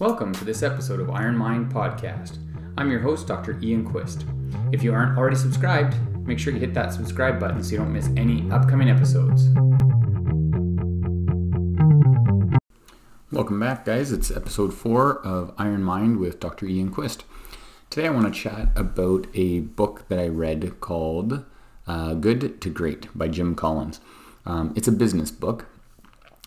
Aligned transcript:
Welcome 0.00 0.32
to 0.32 0.46
this 0.46 0.62
episode 0.62 0.98
of 0.98 1.10
Iron 1.10 1.36
Mind 1.36 1.70
Podcast. 1.70 2.38
I'm 2.78 2.90
your 2.90 3.00
host, 3.00 3.26
Dr. 3.26 3.60
Ian 3.60 3.84
Quist. 3.84 4.24
If 4.72 4.82
you 4.82 4.94
aren't 4.94 5.18
already 5.18 5.36
subscribed, 5.36 5.94
make 6.26 6.38
sure 6.38 6.54
you 6.54 6.58
hit 6.58 6.72
that 6.72 6.94
subscribe 6.94 7.38
button 7.38 7.62
so 7.62 7.72
you 7.72 7.76
don't 7.76 7.92
miss 7.92 8.08
any 8.16 8.50
upcoming 8.50 8.88
episodes. 8.88 9.50
Welcome 13.30 13.60
back, 13.60 13.84
guys. 13.84 14.10
It's 14.10 14.30
episode 14.30 14.72
four 14.72 15.18
of 15.18 15.52
Iron 15.58 15.84
Mind 15.84 16.16
with 16.16 16.40
Dr. 16.40 16.64
Ian 16.64 16.90
Quist. 16.90 17.24
Today, 17.90 18.06
I 18.06 18.10
want 18.10 18.32
to 18.32 18.40
chat 18.40 18.68
about 18.74 19.26
a 19.34 19.60
book 19.60 20.08
that 20.08 20.18
I 20.18 20.28
read 20.28 20.80
called 20.80 21.44
uh, 21.86 22.14
Good 22.14 22.62
to 22.62 22.70
Great 22.70 23.06
by 23.14 23.28
Jim 23.28 23.54
Collins. 23.54 24.00
Um, 24.46 24.72
it's 24.74 24.88
a 24.88 24.92
business 24.92 25.30
book, 25.30 25.66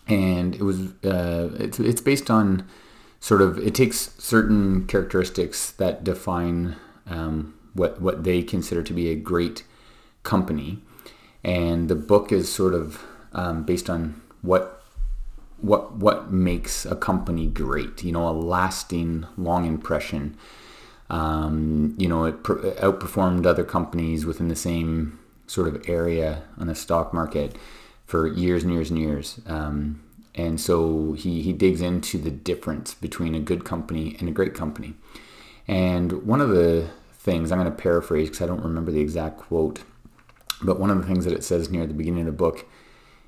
and 0.08 0.56
it 0.56 0.62
was 0.62 0.88
uh, 1.04 1.50
it's, 1.60 1.78
it's 1.78 2.00
based 2.00 2.32
on 2.32 2.68
sort 3.24 3.40
of 3.40 3.56
it 3.56 3.74
takes 3.74 4.10
certain 4.18 4.86
characteristics 4.86 5.70
that 5.70 6.04
define 6.04 6.76
um, 7.06 7.54
what 7.72 7.98
what 7.98 8.22
they 8.22 8.42
consider 8.42 8.82
to 8.82 8.92
be 8.92 9.08
a 9.08 9.14
great 9.14 9.64
company, 10.24 10.80
and 11.42 11.88
the 11.88 11.94
book 11.94 12.30
is 12.30 12.52
sort 12.52 12.74
of 12.74 13.02
um, 13.32 13.64
based 13.64 13.88
on 13.88 14.20
what 14.42 14.84
what 15.56 15.94
what 15.94 16.30
makes 16.30 16.84
a 16.84 16.94
company 16.94 17.46
great. 17.46 18.04
You 18.04 18.12
know, 18.12 18.28
a 18.28 18.36
lasting, 18.56 19.26
long 19.38 19.64
impression. 19.64 20.36
Um, 21.08 21.94
you 21.96 22.08
know, 22.08 22.26
it 22.26 22.42
outperformed 22.42 23.46
other 23.46 23.64
companies 23.64 24.26
within 24.26 24.48
the 24.48 24.56
same 24.70 25.18
sort 25.46 25.68
of 25.68 25.88
area 25.88 26.42
on 26.58 26.66
the 26.66 26.74
stock 26.74 27.14
market 27.14 27.56
for 28.04 28.26
years 28.26 28.64
and 28.64 28.72
years 28.74 28.90
and 28.90 28.98
years. 28.98 29.40
Um, 29.46 30.02
and 30.34 30.60
so 30.60 31.12
he, 31.12 31.42
he 31.42 31.52
digs 31.52 31.80
into 31.80 32.18
the 32.18 32.30
difference 32.30 32.94
between 32.94 33.34
a 33.34 33.40
good 33.40 33.64
company 33.64 34.16
and 34.18 34.28
a 34.28 34.32
great 34.32 34.54
company. 34.54 34.94
And 35.68 36.24
one 36.24 36.40
of 36.40 36.50
the 36.50 36.90
things, 37.12 37.52
I'm 37.52 37.58
going 37.58 37.70
to 37.70 37.82
paraphrase 37.82 38.28
because 38.28 38.42
I 38.42 38.46
don't 38.46 38.62
remember 38.62 38.90
the 38.90 39.00
exact 39.00 39.38
quote, 39.38 39.80
but 40.62 40.80
one 40.80 40.90
of 40.90 40.98
the 40.98 41.06
things 41.06 41.24
that 41.24 41.34
it 41.34 41.44
says 41.44 41.70
near 41.70 41.86
the 41.86 41.94
beginning 41.94 42.20
of 42.20 42.26
the 42.26 42.32
book 42.32 42.66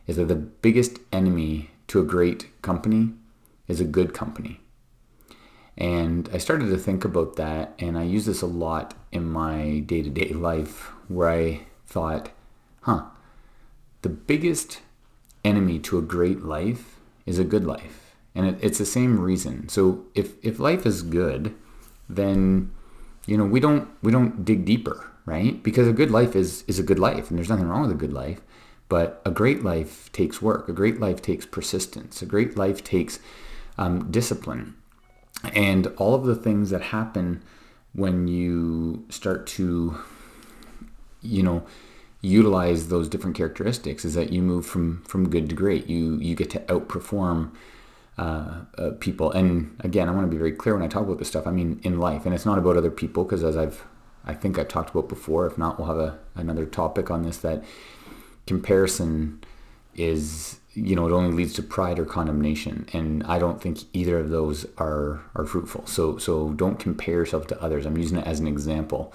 is 0.06 0.16
that 0.16 0.28
the 0.28 0.34
biggest 0.34 0.98
enemy 1.12 1.70
to 1.88 2.00
a 2.00 2.04
great 2.04 2.60
company 2.62 3.12
is 3.68 3.80
a 3.80 3.84
good 3.84 4.12
company. 4.12 4.60
And 5.78 6.28
I 6.32 6.38
started 6.38 6.68
to 6.70 6.78
think 6.78 7.04
about 7.04 7.36
that, 7.36 7.74
and 7.78 7.98
I 7.98 8.04
use 8.04 8.24
this 8.24 8.40
a 8.42 8.46
lot 8.46 8.94
in 9.12 9.24
my 9.30 9.80
day 9.80 10.02
to 10.02 10.10
day 10.10 10.30
life 10.30 10.90
where 11.08 11.28
I 11.28 11.66
thought, 11.86 12.30
huh, 12.82 13.04
the 14.02 14.08
biggest 14.08 14.80
enemy 15.44 15.78
to 15.80 15.98
a 15.98 16.02
great 16.02 16.42
life 16.42 16.95
is 17.26 17.38
a 17.38 17.44
good 17.44 17.64
life. 17.64 18.14
And 18.34 18.46
it, 18.46 18.58
it's 18.60 18.78
the 18.78 18.86
same 18.86 19.20
reason. 19.20 19.68
So 19.68 20.04
if, 20.14 20.34
if 20.44 20.58
life 20.58 20.86
is 20.86 21.02
good, 21.02 21.54
then 22.08 22.72
you 23.26 23.36
know 23.36 23.44
we 23.44 23.60
don't 23.60 23.88
we 24.02 24.12
don't 24.12 24.44
dig 24.44 24.64
deeper, 24.64 25.10
right? 25.24 25.62
Because 25.62 25.88
a 25.88 25.92
good 25.92 26.10
life 26.10 26.36
is 26.36 26.62
is 26.66 26.78
a 26.78 26.84
good 26.84 26.98
life, 26.98 27.28
and 27.28 27.38
there's 27.38 27.48
nothing 27.48 27.68
wrong 27.68 27.82
with 27.82 27.90
a 27.90 27.94
good 27.94 28.12
life. 28.12 28.40
But 28.88 29.20
a 29.24 29.32
great 29.32 29.64
life 29.64 30.12
takes 30.12 30.40
work. 30.40 30.68
A 30.68 30.72
great 30.72 31.00
life 31.00 31.20
takes 31.20 31.44
persistence. 31.44 32.22
A 32.22 32.26
great 32.26 32.56
life 32.56 32.84
takes 32.84 33.18
um, 33.76 34.10
discipline, 34.10 34.76
and 35.52 35.88
all 35.96 36.14
of 36.14 36.24
the 36.24 36.36
things 36.36 36.70
that 36.70 36.82
happen 36.82 37.42
when 37.92 38.28
you 38.28 39.04
start 39.08 39.46
to, 39.46 39.98
you 41.22 41.42
know, 41.42 41.64
utilize 42.26 42.88
those 42.88 43.08
different 43.08 43.36
characteristics 43.36 44.04
is 44.04 44.14
that 44.14 44.32
you 44.32 44.42
move 44.42 44.66
from 44.66 45.02
from 45.02 45.28
good 45.28 45.48
to 45.48 45.54
great. 45.54 45.86
You 45.86 46.16
you 46.16 46.34
get 46.34 46.50
to 46.50 46.60
outperform 46.60 47.52
uh, 48.18 48.60
uh, 48.78 48.90
people. 49.00 49.30
And 49.32 49.76
again, 49.80 50.08
I 50.08 50.12
want 50.12 50.26
to 50.26 50.30
be 50.30 50.38
very 50.38 50.52
clear 50.52 50.74
when 50.74 50.82
I 50.82 50.88
talk 50.88 51.02
about 51.02 51.18
this 51.18 51.28
stuff. 51.28 51.46
I 51.46 51.50
mean 51.50 51.80
in 51.82 51.98
life, 51.98 52.26
and 52.26 52.34
it's 52.34 52.46
not 52.46 52.58
about 52.58 52.76
other 52.76 52.90
people 52.90 53.24
because 53.24 53.44
as 53.44 53.56
I've 53.56 53.84
I 54.24 54.34
think 54.34 54.58
I've 54.58 54.68
talked 54.68 54.90
about 54.90 55.08
before. 55.08 55.46
If 55.46 55.56
not, 55.56 55.78
we'll 55.78 55.88
have 55.88 55.98
a, 55.98 56.18
another 56.34 56.66
topic 56.66 57.10
on 57.10 57.22
this. 57.22 57.38
That 57.38 57.62
comparison 58.46 59.42
is 59.94 60.60
you 60.74 60.94
know 60.94 61.06
it 61.06 61.12
only 61.12 61.34
leads 61.34 61.54
to 61.54 61.62
pride 61.62 61.98
or 61.98 62.04
condemnation 62.04 62.86
and 62.92 63.24
i 63.24 63.38
don't 63.38 63.62
think 63.62 63.78
either 63.94 64.18
of 64.18 64.28
those 64.28 64.66
are 64.76 65.22
are 65.34 65.46
fruitful 65.46 65.84
so 65.86 66.18
so 66.18 66.50
don't 66.52 66.78
compare 66.78 67.14
yourself 67.14 67.46
to 67.46 67.60
others 67.62 67.86
i'm 67.86 67.96
using 67.96 68.18
it 68.18 68.26
as 68.26 68.40
an 68.40 68.46
example 68.46 69.12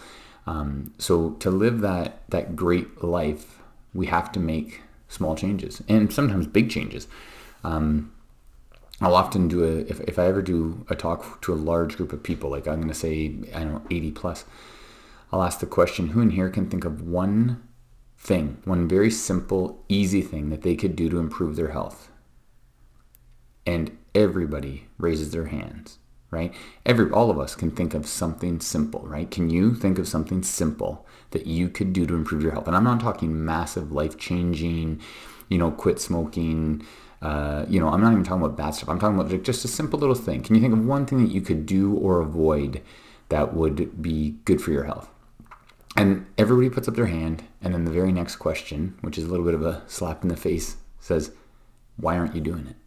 um, 0.52 0.94
so 0.98 1.32
to 1.40 1.50
live 1.50 1.80
that 1.80 2.24
that 2.30 2.58
great 2.58 3.02
life, 3.02 3.60
we 3.94 4.08
have 4.08 4.34
to 4.34 4.40
make 4.40 4.82
small 5.08 5.34
changes 5.34 5.82
and 5.88 6.12
sometimes 6.12 6.46
big 6.46 6.70
changes. 6.70 7.08
Um, 7.64 8.12
I'll 9.00 9.16
often 9.16 9.48
do 9.48 9.64
a 9.64 9.78
if, 9.90 10.02
if 10.02 10.20
I 10.20 10.26
ever 10.26 10.42
do 10.42 10.86
a 10.90 10.96
talk 10.96 11.42
to 11.44 11.54
a 11.54 11.56
large 11.56 11.96
group 11.96 12.12
of 12.12 12.22
people, 12.22 12.50
like 12.50 12.68
I'm 12.68 12.82
going 12.82 12.90
to 12.90 12.94
say 12.94 13.34
I 13.56 13.60
don't 13.60 13.74
know 13.76 13.84
80 13.90 14.12
plus, 14.12 14.44
I'll 15.32 15.42
ask 15.42 15.60
the 15.60 15.66
question: 15.66 16.10
Who 16.10 16.20
in 16.22 16.32
here 16.32 16.50
can 16.50 16.70
think 16.70 16.84
of 16.84 17.02
one 17.02 17.64
thing, 18.18 18.58
one 18.66 18.90
very 18.90 19.10
simple, 19.10 19.86
easy 19.88 20.22
thing 20.22 20.50
that 20.50 20.64
they 20.64 20.76
could 20.76 20.98
do 20.98 21.08
to 21.10 21.20
improve 21.20 21.56
their 21.56 21.72
health? 21.72 22.10
And 23.66 23.98
everybody 24.14 24.88
raises 24.98 25.32
their 25.32 25.46
hands 25.46 26.00
right? 26.32 26.54
Every 26.86 27.12
all 27.12 27.30
of 27.30 27.38
us 27.38 27.56
can 27.56 27.72
think 27.72 27.94
of 27.94 28.08
something 28.08 28.60
simple, 28.62 29.02
right? 29.02 29.30
Can 29.30 29.50
you 29.50 29.76
think 29.76 30.00
of 30.00 30.08
something 30.08 30.42
simple 30.44 31.06
that 31.32 31.46
you 31.46 31.70
could 31.70 31.94
do 31.94 32.08
to 32.08 32.16
improve 32.16 32.42
your 32.42 32.54
health? 32.54 32.68
And 32.68 32.76
I'm 32.76 32.84
not 32.86 33.02
talking 33.02 33.46
massive, 33.46 33.92
life-changing, 33.92 35.02
you 35.50 35.58
know, 35.58 35.72
quit 35.72 36.00
smoking. 36.00 36.84
Uh, 37.22 37.66
you 37.70 37.80
know, 37.80 37.90
I'm 37.90 38.02
not 38.02 38.14
even 38.14 38.24
talking 38.24 38.44
about 38.44 38.58
bad 38.58 38.72
stuff. 38.72 38.90
I'm 38.90 38.98
talking 38.98 39.20
about 39.20 39.44
just 39.44 39.66
a 39.66 39.68
simple 39.68 40.00
little 40.00 40.16
thing. 40.16 40.42
Can 40.42 40.56
you 40.56 40.62
think 40.62 40.74
of 40.74 40.84
one 40.86 41.06
thing 41.06 41.24
that 41.24 41.32
you 41.32 41.42
could 41.42 41.66
do 41.66 41.94
or 41.96 42.20
avoid 42.20 42.82
that 43.30 43.54
would 43.54 44.02
be 44.02 44.38
good 44.46 44.62
for 44.62 44.72
your 44.72 44.86
health? 44.86 45.10
And 45.96 46.26
everybody 46.38 46.70
puts 46.70 46.88
up 46.88 46.96
their 46.96 47.08
hand, 47.08 47.44
and 47.62 47.74
then 47.74 47.84
the 47.84 47.92
very 47.92 48.14
next 48.14 48.38
question, 48.38 48.98
which 49.02 49.18
is 49.18 49.26
a 49.26 49.28
little 49.28 49.46
bit 49.46 49.54
of 49.54 49.62
a 49.62 49.84
slap 49.88 50.24
in 50.24 50.30
the 50.30 50.38
face, 50.38 50.78
says, 51.02 51.32
"Why 51.98 52.18
aren't 52.18 52.34
you 52.34 52.40
doing 52.42 52.66
it?" 52.66 52.78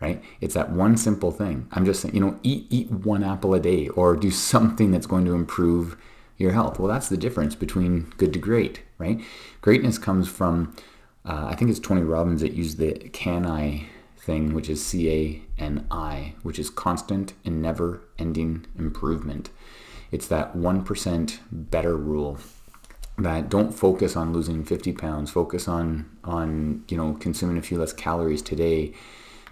Right? 0.00 0.22
It's 0.40 0.54
that 0.54 0.70
one 0.70 0.96
simple 0.96 1.30
thing. 1.30 1.68
I'm 1.72 1.84
just 1.84 2.00
saying, 2.00 2.14
you 2.14 2.20
know, 2.20 2.38
eat 2.42 2.66
eat 2.70 2.90
one 2.90 3.22
apple 3.22 3.54
a 3.54 3.60
day 3.60 3.88
or 3.88 4.16
do 4.16 4.30
something 4.30 4.90
that's 4.90 5.06
going 5.06 5.24
to 5.26 5.34
improve 5.34 5.96
your 6.36 6.52
health. 6.52 6.78
Well, 6.78 6.88
that's 6.88 7.08
the 7.08 7.18
difference 7.18 7.54
between 7.54 8.12
good 8.16 8.32
to 8.32 8.38
great, 8.38 8.80
right? 8.98 9.20
Greatness 9.60 9.98
comes 9.98 10.26
from, 10.26 10.74
uh, 11.26 11.46
I 11.48 11.54
think 11.54 11.70
it's 11.70 11.78
Tony 11.78 12.00
Robbins 12.00 12.40
that 12.40 12.54
used 12.54 12.78
the 12.78 12.94
can 13.12 13.46
I 13.46 13.86
thing, 14.18 14.54
which 14.54 14.70
is 14.70 14.84
C 14.84 15.10
A 15.10 15.42
N 15.62 15.86
I, 15.90 16.34
which 16.42 16.58
is 16.58 16.70
constant 16.70 17.34
and 17.44 17.60
never 17.60 18.02
ending 18.18 18.66
improvement. 18.78 19.50
It's 20.10 20.26
that 20.26 20.56
1% 20.56 21.38
better 21.52 21.96
rule 21.96 22.38
that 23.18 23.48
don't 23.48 23.72
focus 23.72 24.16
on 24.16 24.32
losing 24.32 24.64
50 24.64 24.92
pounds, 24.94 25.30
focus 25.30 25.68
on, 25.68 26.10
on, 26.24 26.84
you 26.88 26.96
know, 26.96 27.14
consuming 27.14 27.58
a 27.58 27.62
few 27.62 27.78
less 27.78 27.92
calories 27.92 28.42
today 28.42 28.92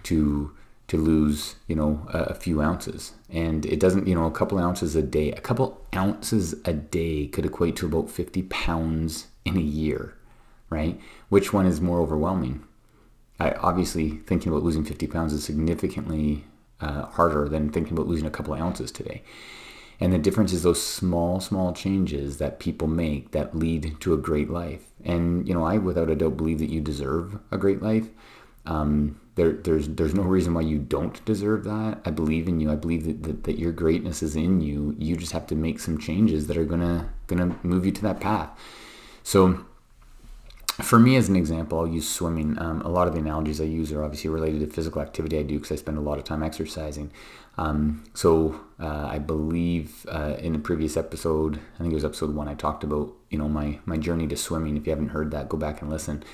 to 0.05 0.53
to 0.89 0.97
lose 0.97 1.57
you 1.67 1.77
know 1.77 2.07
a, 2.13 2.19
a, 2.19 2.35
few 2.35 2.63
ounces. 2.63 3.13
And 3.31 3.67
it 3.67 3.79
doesn't 3.79 4.07
you 4.07 4.15
know 4.15 4.27
a 4.27 4.31
couple 4.31 4.59
ounces 4.59 4.97
a 4.97 5.03
day 5.03 5.33
a 5.33 5.41
couple 5.41 5.85
ounces 5.95 6.55
a 6.65 6.73
day 6.73 7.27
could 7.27 7.47
equate 7.47 7.77
to 7.77 7.87
about 7.87 8.11
50 8.11 8.43
pounds 8.43 9.27
in 9.45 9.57
a 9.57 9.61
year 9.61 10.15
right? 10.71 11.01
Which 11.29 11.53
one 11.53 11.67
is 11.67 11.81
more 11.81 12.01
overwhelming? 12.01 12.65
I, 13.41 13.53
obviously 13.53 14.11
thinking 14.27 14.51
about 14.51 14.65
losing 14.65 14.85
50 14.85 15.07
pounds 15.07 15.33
is 15.33 15.45
significantly 15.45 16.45
uh, 16.81 17.07
harder 17.07 17.49
than 17.49 17.71
thinking 17.71 17.93
about 17.93 18.09
losing 18.09 18.27
a 18.27 18.31
couple 18.31 18.55
ounces 18.55 18.91
today. 18.91 19.23
And 20.01 20.13
the 20.13 20.19
difference 20.19 20.53
is 20.53 20.63
those 20.63 20.83
small 20.83 21.41
small 21.41 21.73
changes 21.73 22.39
that 22.39 22.61
people 22.61 22.87
make 22.87 23.33
that 23.33 23.57
lead 23.57 23.97
to 24.01 24.15
a 24.15 24.17
great 24.17 24.49
life. 24.51 24.83
And 25.05 25.47
you 25.49 25.55
know 25.55 25.65
i 25.65 25.79
without 25.79 26.11
a 26.11 26.15
doubt 26.15 26.37
believe 26.37 26.61
that 26.61 26.71
you 26.71 26.81
deserve 26.81 27.39
a 27.51 27.59
great 27.59 27.83
life. 27.83 28.09
Um, 28.67 29.21
there, 29.39 29.53
there's 29.53 29.87
there's 29.89 30.15
no 30.15 30.25
reason 30.25 30.53
why 30.53 30.63
you 30.63 30.79
don't 30.79 31.25
deserve 31.25 31.63
that. 31.63 32.01
I 32.05 32.11
believe 32.11 32.49
in 32.49 32.59
you. 32.59 32.73
I 32.73 32.75
believe 32.75 33.05
that, 33.05 33.23
that, 33.23 33.45
that 33.45 33.59
your 33.59 33.71
greatness 33.71 34.21
is 34.21 34.35
in 34.35 34.61
you. 34.61 34.97
You 34.99 35.17
just 35.17 35.31
have 35.31 35.47
to 35.47 35.55
make 35.55 35.79
some 35.79 35.97
changes 35.97 36.49
that 36.49 36.57
are 36.57 36.65
gonna 36.65 37.09
gonna 37.29 37.57
move 37.63 37.87
you 37.87 37.93
to 37.93 38.03
that 38.03 38.19
path. 38.19 38.51
So 39.23 39.65
for 40.83 40.99
me 40.99 41.15
as 41.15 41.29
an 41.29 41.37
example, 41.37 41.79
I'll 41.79 41.87
use 41.87 42.09
swimming. 42.09 42.59
Um, 42.59 42.83
a 42.83 42.89
lot 42.89 43.07
of 43.07 43.15
the 43.15 43.21
analogies 43.21 43.61
I 43.61 43.65
use 43.65 43.93
are 43.93 44.03
obviously 44.03 44.29
related 44.29 44.61
to 44.61 44.67
physical 44.67 45.01
activity 45.01 45.39
I 45.39 45.43
do 45.43 45.55
because 45.55 45.71
I 45.71 45.77
spend 45.77 45.99
a 45.99 46.01
lot 46.01 46.19
of 46.19 46.25
time 46.25 46.43
exercising. 46.43 47.13
Um, 47.57 48.05
so 48.15 48.61
uh, 48.81 49.07
I 49.07 49.21
believe 49.21 50.05
uh, 50.09 50.35
in 50.41 50.53
the 50.53 50.59
previous 50.59 50.97
episode, 50.97 51.61
I 51.77 51.79
think 51.79 51.93
it 51.93 51.95
was 51.95 52.05
episode 52.05 52.35
one, 52.35 52.49
I 52.49 52.55
talked 52.55 52.83
about 52.83 53.13
you 53.31 53.39
know 53.39 53.49
my 53.49 53.79
my 53.85 53.99
journey 53.99 54.27
to 54.27 54.37
swimming. 54.37 54.77
If 54.77 54.87
you 54.87 54.91
haven't 54.91 55.11
heard 55.11 55.31
that, 55.31 55.49
go 55.49 55.57
back 55.57 55.81
and 55.81 55.91
listen. 55.91 56.25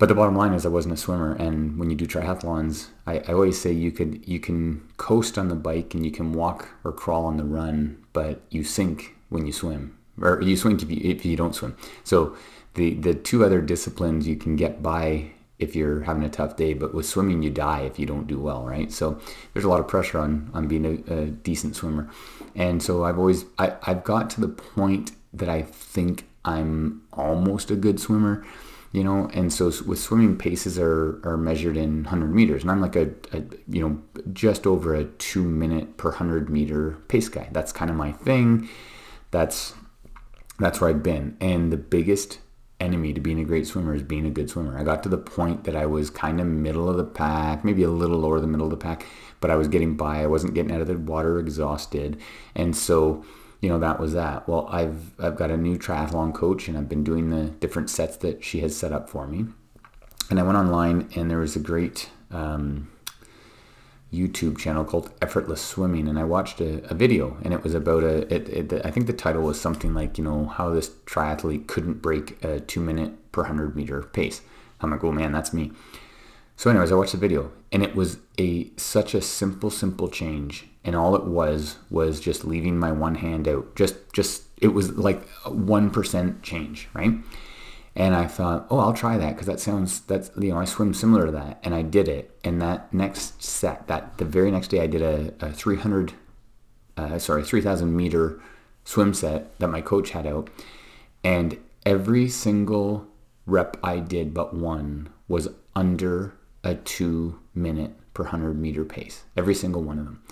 But 0.00 0.08
the 0.08 0.14
bottom 0.14 0.34
line 0.34 0.54
is 0.54 0.64
I 0.64 0.70
wasn't 0.70 0.94
a 0.94 0.96
swimmer, 0.96 1.34
and 1.34 1.78
when 1.78 1.90
you 1.90 1.94
do 1.94 2.06
triathlons, 2.06 2.86
I, 3.06 3.18
I 3.18 3.34
always 3.34 3.60
say 3.60 3.70
you 3.70 3.92
could 3.92 4.26
you 4.26 4.40
can 4.40 4.88
coast 4.96 5.36
on 5.36 5.48
the 5.48 5.54
bike 5.54 5.92
and 5.92 6.06
you 6.06 6.10
can 6.10 6.32
walk 6.32 6.70
or 6.84 6.90
crawl 6.90 7.26
on 7.26 7.36
the 7.36 7.44
run, 7.44 8.02
but 8.14 8.40
you 8.48 8.64
sink 8.64 9.14
when 9.28 9.44
you 9.44 9.52
swim, 9.52 9.98
or 10.18 10.40
you 10.40 10.56
swim 10.56 10.76
if 10.76 10.90
you 10.90 11.00
if 11.04 11.26
you 11.26 11.36
don't 11.36 11.54
swim. 11.54 11.76
So 12.02 12.34
the 12.74 12.94
the 12.94 13.12
two 13.12 13.44
other 13.44 13.60
disciplines 13.60 14.26
you 14.26 14.36
can 14.36 14.56
get 14.56 14.82
by 14.82 15.32
if 15.58 15.76
you're 15.76 16.00
having 16.04 16.24
a 16.24 16.30
tough 16.30 16.56
day, 16.56 16.72
but 16.72 16.94
with 16.94 17.04
swimming, 17.04 17.42
you 17.42 17.50
die 17.50 17.82
if 17.82 17.98
you 17.98 18.06
don't 18.06 18.26
do 18.26 18.40
well, 18.40 18.64
right? 18.64 18.90
So 18.90 19.20
there's 19.52 19.66
a 19.66 19.68
lot 19.68 19.80
of 19.80 19.86
pressure 19.86 20.18
on 20.18 20.50
on 20.54 20.66
being 20.66 20.86
a, 20.86 21.12
a 21.12 21.26
decent 21.26 21.76
swimmer, 21.76 22.08
and 22.54 22.82
so 22.82 23.04
I've 23.04 23.18
always 23.18 23.44
I, 23.58 23.74
I've 23.82 24.02
got 24.02 24.30
to 24.30 24.40
the 24.40 24.48
point 24.48 25.12
that 25.34 25.50
I 25.50 25.60
think 25.60 26.26
I'm 26.42 27.02
almost 27.12 27.70
a 27.70 27.76
good 27.76 28.00
swimmer, 28.00 28.46
you 28.92 29.04
know, 29.04 29.30
and 29.32 29.52
so 29.52 29.66
with 29.86 30.00
swimming 30.00 30.36
paces 30.36 30.78
are 30.78 31.20
are 31.24 31.36
measured 31.36 31.76
in 31.76 32.02
100 32.02 32.34
meters, 32.34 32.62
and 32.62 32.70
I'm 32.70 32.80
like 32.80 32.96
a, 32.96 33.10
a 33.32 33.42
you 33.68 33.80
know 33.86 34.02
just 34.32 34.66
over 34.66 34.94
a 34.94 35.04
two 35.04 35.44
minute 35.44 35.96
per 35.96 36.10
100 36.10 36.50
meter 36.50 36.98
pace 37.08 37.28
guy. 37.28 37.48
That's 37.52 37.72
kind 37.72 37.90
of 37.90 37.96
my 37.96 38.12
thing. 38.12 38.68
That's 39.30 39.74
that's 40.58 40.80
where 40.80 40.90
I've 40.90 41.02
been, 41.02 41.36
and 41.40 41.72
the 41.72 41.76
biggest 41.76 42.38
enemy 42.80 43.12
to 43.12 43.20
being 43.20 43.38
a 43.38 43.44
great 43.44 43.66
swimmer 43.66 43.94
is 43.94 44.02
being 44.02 44.26
a 44.26 44.30
good 44.30 44.50
swimmer. 44.50 44.76
I 44.76 44.82
got 44.82 45.02
to 45.02 45.08
the 45.08 45.18
point 45.18 45.64
that 45.64 45.76
I 45.76 45.86
was 45.86 46.10
kind 46.10 46.40
of 46.40 46.46
middle 46.46 46.88
of 46.88 46.96
the 46.96 47.04
pack, 47.04 47.64
maybe 47.64 47.82
a 47.82 47.90
little 47.90 48.18
lower 48.18 48.40
the 48.40 48.46
middle 48.46 48.66
of 48.66 48.70
the 48.70 48.76
pack, 48.76 49.06
but 49.40 49.50
I 49.50 49.56
was 49.56 49.68
getting 49.68 49.96
by. 49.96 50.22
I 50.22 50.26
wasn't 50.26 50.54
getting 50.54 50.72
out 50.72 50.80
of 50.80 50.88
the 50.88 50.98
water 50.98 51.38
exhausted. 51.38 52.20
And 52.54 52.76
so, 52.76 53.24
you 53.60 53.68
know, 53.68 53.78
that 53.78 54.00
was 54.00 54.12
that. 54.14 54.48
Well, 54.48 54.66
I've 54.70 55.12
I've 55.18 55.36
got 55.36 55.50
a 55.50 55.56
new 55.56 55.78
triathlon 55.78 56.34
coach 56.34 56.68
and 56.68 56.76
I've 56.76 56.88
been 56.88 57.04
doing 57.04 57.30
the 57.30 57.50
different 57.50 57.90
sets 57.90 58.16
that 58.18 58.42
she 58.42 58.60
has 58.60 58.76
set 58.76 58.92
up 58.92 59.08
for 59.08 59.26
me. 59.26 59.46
And 60.30 60.38
I 60.38 60.42
went 60.42 60.58
online 60.58 61.08
and 61.14 61.30
there 61.30 61.38
was 61.38 61.56
a 61.56 61.60
great 61.60 62.08
um, 62.30 62.88
YouTube 64.12 64.58
channel 64.58 64.84
called 64.84 65.12
Effortless 65.22 65.60
Swimming, 65.60 66.08
and 66.08 66.18
I 66.18 66.24
watched 66.24 66.60
a, 66.60 66.82
a 66.90 66.94
video, 66.94 67.36
and 67.42 67.54
it 67.54 67.62
was 67.62 67.74
about 67.74 68.02
a. 68.02 68.32
It, 68.34 68.48
it, 68.48 68.86
I 68.86 68.90
think 68.90 69.06
the 69.06 69.12
title 69.12 69.42
was 69.42 69.60
something 69.60 69.94
like, 69.94 70.18
you 70.18 70.24
know, 70.24 70.46
how 70.46 70.70
this 70.70 70.88
triathlete 71.06 71.68
couldn't 71.68 72.02
break 72.02 72.42
a 72.44 72.60
two 72.60 72.80
minute 72.80 73.32
per 73.32 73.44
hundred 73.44 73.76
meter 73.76 74.02
pace. 74.02 74.40
I'm 74.80 74.90
like, 74.90 75.04
oh 75.04 75.12
man, 75.12 75.32
that's 75.32 75.52
me. 75.52 75.72
So, 76.60 76.68
anyways, 76.68 76.92
I 76.92 76.94
watched 76.94 77.12
the 77.12 77.16
video, 77.16 77.50
and 77.72 77.82
it 77.82 77.96
was 77.96 78.18
a 78.38 78.70
such 78.76 79.14
a 79.14 79.22
simple, 79.22 79.70
simple 79.70 80.08
change, 80.08 80.66
and 80.84 80.94
all 80.94 81.16
it 81.16 81.24
was 81.24 81.78
was 81.88 82.20
just 82.20 82.44
leaving 82.44 82.78
my 82.78 82.92
one 82.92 83.14
hand 83.14 83.48
out. 83.48 83.74
Just, 83.74 83.94
just 84.12 84.42
it 84.58 84.74
was 84.74 84.90
like 84.92 85.26
one 85.46 85.88
percent 85.88 86.42
change, 86.42 86.86
right? 86.92 87.14
And 87.96 88.14
I 88.14 88.26
thought, 88.26 88.66
oh, 88.68 88.78
I'll 88.78 88.92
try 88.92 89.16
that 89.16 89.30
because 89.30 89.46
that 89.46 89.58
sounds 89.58 90.00
that's 90.00 90.30
you 90.38 90.50
know 90.50 90.58
I 90.58 90.66
swim 90.66 90.92
similar 90.92 91.24
to 91.24 91.32
that, 91.32 91.60
and 91.62 91.74
I 91.74 91.80
did 91.80 92.08
it. 92.08 92.38
And 92.44 92.60
that 92.60 92.92
next 92.92 93.42
set, 93.42 93.86
that 93.86 94.18
the 94.18 94.26
very 94.26 94.50
next 94.50 94.68
day, 94.68 94.82
I 94.82 94.86
did 94.86 95.00
a, 95.00 95.32
a 95.40 95.52
300, 95.52 96.12
uh, 96.98 97.18
sorry, 97.18 97.42
3,000 97.42 97.96
meter 97.96 98.38
swim 98.84 99.14
set 99.14 99.58
that 99.60 99.68
my 99.68 99.80
coach 99.80 100.10
had 100.10 100.26
out, 100.26 100.50
and 101.24 101.56
every 101.86 102.28
single 102.28 103.06
rep 103.46 103.78
I 103.82 103.98
did 104.00 104.34
but 104.34 104.52
one 104.52 105.08
was 105.26 105.48
under 105.74 106.34
a 106.62 106.74
two 106.74 107.38
minute 107.54 107.92
per 108.14 108.24
100 108.24 108.58
meter 108.58 108.84
pace. 108.84 109.24
Every 109.36 109.54
single 109.54 109.82
one 109.82 109.98
of 109.98 110.04
them. 110.04 110.22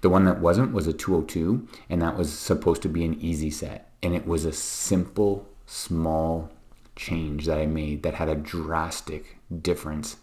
The 0.00 0.10
one 0.10 0.24
that 0.26 0.40
wasn't 0.40 0.72
was 0.72 0.86
a 0.86 0.92
202, 0.92 1.66
and 1.90 2.00
that 2.02 2.16
was 2.16 2.32
supposed 2.32 2.82
to 2.82 2.88
be 2.88 3.04
an 3.04 3.14
easy 3.20 3.50
set. 3.50 3.90
And 4.02 4.14
it 4.14 4.26
was 4.26 4.44
a 4.44 4.52
simple, 4.52 5.48
small 5.66 6.50
change 6.94 7.46
that 7.46 7.58
I 7.58 7.66
made 7.66 8.02
that 8.02 8.14
had 8.14 8.28
a 8.28 8.34
drastic 8.34 9.38
difference 9.62 10.16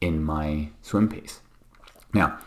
in 0.00 0.22
my 0.22 0.68
swim 0.82 1.08
pace. 1.08 1.40
Now, 2.12 2.38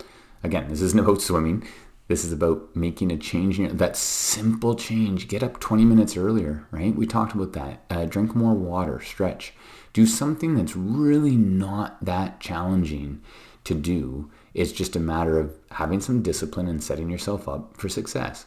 again, 0.44 0.69
this 0.69 0.81
isn't 0.81 1.00
about 1.00 1.21
swimming. 1.21 1.68
This 2.07 2.24
is 2.24 2.31
about 2.31 2.75
making 2.75 3.12
a 3.12 3.18
change. 3.18 3.57
That 3.57 3.98
simple 3.98 4.75
change. 4.75 5.28
Get 5.28 5.42
up 5.42 5.60
20 5.60 5.86
minutes 5.86 6.16
earlier, 6.16 6.68
right? 6.69 6.96
We 6.96 7.07
talked 7.07 7.34
about 7.34 7.54
that. 7.54 7.84
Uh, 7.90 8.06
drink 8.06 8.36
more 8.36 8.54
water, 8.54 9.00
stretch. 9.02 9.54
Do 9.94 10.06
something 10.06 10.56
that's 10.56 10.75
really 10.75 11.36
not 11.36 12.04
that 12.04 12.40
challenging 12.40 13.22
to 13.63 13.74
do. 13.74 14.30
It's 14.54 14.72
just 14.72 14.96
a 14.96 15.00
matter 15.00 15.40
of 15.40 15.56
having 15.72 16.00
some 16.00 16.22
discipline 16.22 16.68
and 16.68 16.84
setting 16.84 17.10
yourself 17.10 17.50
up 17.50 17.75
for 17.75 17.90
success. 17.90 18.46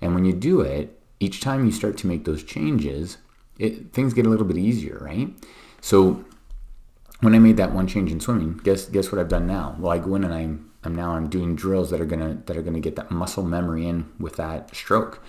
And 0.00 0.14
when 0.14 0.24
you 0.24 0.32
do 0.32 0.60
it, 0.60 1.00
each 1.18 1.40
time 1.40 1.66
you 1.66 1.72
start 1.72 1.96
to 1.98 2.06
make 2.06 2.24
those 2.24 2.44
changes, 2.44 3.18
it, 3.58 3.92
things 3.92 4.14
get 4.14 4.26
a 4.26 4.28
little 4.28 4.46
bit 4.46 4.56
easier, 4.56 4.98
right? 5.00 5.28
So 5.80 6.24
when 7.20 7.34
I 7.34 7.38
made 7.38 7.56
that 7.58 7.72
one 7.72 7.86
change 7.86 8.10
in 8.12 8.20
swimming, 8.20 8.60
guess 8.62 8.86
guess 8.86 9.10
what 9.12 9.20
I've 9.20 9.28
done 9.28 9.46
now? 9.46 9.76
Well, 9.78 9.92
I 9.92 9.98
go 9.98 10.14
in 10.14 10.24
and 10.24 10.32
I'm 10.32 10.69
I'm 10.82 10.94
now 10.94 11.12
I'm 11.12 11.28
doing 11.28 11.56
drills 11.56 11.90
that 11.90 12.00
are 12.00 12.06
gonna 12.06 12.42
that 12.46 12.56
are 12.56 12.62
gonna 12.62 12.80
get 12.80 12.96
that 12.96 13.10
muscle 13.10 13.44
memory 13.44 13.86
in 13.86 14.10
with 14.18 14.36
that 14.36 14.74
stroke. 14.74 15.22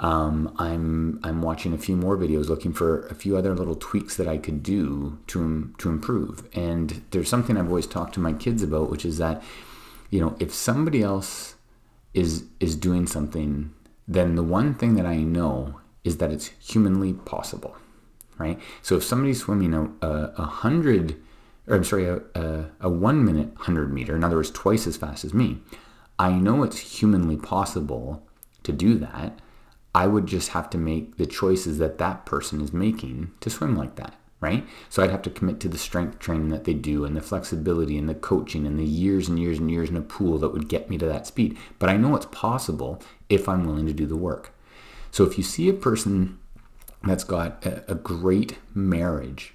Um, 0.00 0.54
I'm 0.58 1.18
I'm 1.24 1.42
watching 1.42 1.72
a 1.72 1.78
few 1.78 1.96
more 1.96 2.16
videos, 2.16 2.48
looking 2.48 2.72
for 2.72 3.06
a 3.08 3.14
few 3.14 3.36
other 3.36 3.54
little 3.54 3.74
tweaks 3.74 4.16
that 4.16 4.28
I 4.28 4.38
could 4.38 4.62
do 4.62 5.18
to 5.28 5.74
to 5.78 5.88
improve. 5.88 6.48
And 6.54 7.02
there's 7.10 7.28
something 7.28 7.56
I've 7.56 7.68
always 7.68 7.86
talked 7.86 8.14
to 8.14 8.20
my 8.20 8.32
kids 8.32 8.62
about, 8.62 8.90
which 8.90 9.04
is 9.04 9.18
that 9.18 9.42
you 10.10 10.20
know 10.20 10.36
if 10.38 10.54
somebody 10.54 11.02
else 11.02 11.56
is 12.14 12.44
is 12.60 12.76
doing 12.76 13.06
something, 13.06 13.74
then 14.06 14.36
the 14.36 14.44
one 14.44 14.74
thing 14.74 14.94
that 14.94 15.06
I 15.06 15.16
know 15.16 15.80
is 16.04 16.18
that 16.18 16.30
it's 16.30 16.50
humanly 16.60 17.12
possible, 17.12 17.76
right? 18.38 18.58
So 18.82 18.96
if 18.96 19.04
somebody's 19.04 19.40
swimming 19.40 19.74
a, 19.74 19.84
a, 20.06 20.32
a 20.38 20.44
hundred, 20.44 21.16
or 21.68 21.76
I'm 21.76 21.84
sorry, 21.84 22.06
a, 22.06 22.20
a, 22.34 22.66
a 22.80 22.88
one 22.88 23.24
minute 23.24 23.50
hundred 23.56 23.92
meter, 23.92 24.16
in 24.16 24.24
other 24.24 24.36
words, 24.36 24.50
twice 24.50 24.86
as 24.86 24.96
fast 24.96 25.24
as 25.24 25.34
me, 25.34 25.58
I 26.18 26.32
know 26.32 26.62
it's 26.62 26.78
humanly 26.78 27.36
possible 27.36 28.26
to 28.64 28.72
do 28.72 28.94
that. 28.98 29.38
I 29.94 30.06
would 30.06 30.26
just 30.26 30.50
have 30.50 30.70
to 30.70 30.78
make 30.78 31.16
the 31.16 31.26
choices 31.26 31.78
that 31.78 31.98
that 31.98 32.26
person 32.26 32.60
is 32.60 32.72
making 32.72 33.32
to 33.40 33.50
swim 33.50 33.76
like 33.76 33.96
that, 33.96 34.14
right? 34.40 34.66
So 34.88 35.02
I'd 35.02 35.10
have 35.10 35.22
to 35.22 35.30
commit 35.30 35.60
to 35.60 35.68
the 35.68 35.78
strength 35.78 36.18
training 36.18 36.50
that 36.50 36.64
they 36.64 36.74
do 36.74 37.04
and 37.04 37.16
the 37.16 37.22
flexibility 37.22 37.96
and 37.98 38.08
the 38.08 38.14
coaching 38.14 38.66
and 38.66 38.78
the 38.78 38.84
years 38.84 39.28
and 39.28 39.38
years 39.38 39.58
and 39.58 39.70
years 39.70 39.88
in 39.88 39.96
a 39.96 40.02
pool 40.02 40.38
that 40.38 40.50
would 40.50 40.68
get 40.68 40.90
me 40.90 40.98
to 40.98 41.06
that 41.06 41.26
speed. 41.26 41.56
But 41.78 41.88
I 41.88 41.96
know 41.96 42.14
it's 42.16 42.26
possible 42.26 43.02
if 43.28 43.48
I'm 43.48 43.64
willing 43.64 43.86
to 43.86 43.92
do 43.92 44.06
the 44.06 44.16
work. 44.16 44.54
So 45.10 45.24
if 45.24 45.38
you 45.38 45.44
see 45.44 45.68
a 45.68 45.74
person 45.74 46.38
that's 47.02 47.24
got 47.24 47.64
a, 47.64 47.92
a 47.92 47.94
great 47.94 48.58
marriage, 48.74 49.54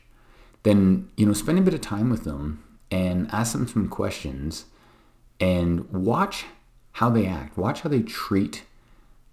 then 0.63 1.09
you 1.17 1.25
know 1.25 1.33
spend 1.33 1.59
a 1.59 1.61
bit 1.61 1.73
of 1.73 1.81
time 1.81 2.09
with 2.09 2.23
them 2.23 2.63
and 2.89 3.29
ask 3.31 3.53
them 3.53 3.67
some 3.67 3.87
questions 3.87 4.65
and 5.39 5.89
watch 5.91 6.45
how 6.93 7.09
they 7.09 7.25
act. 7.25 7.57
Watch 7.57 7.81
how 7.81 7.89
they 7.89 8.01
treat 8.01 8.63